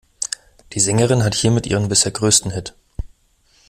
[0.73, 2.73] Die Sängerin hat hiermit ihren bisher größten Hit.